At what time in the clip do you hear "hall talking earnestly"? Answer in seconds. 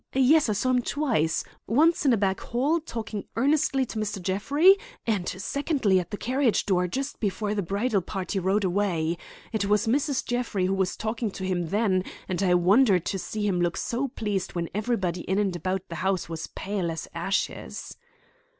2.39-3.85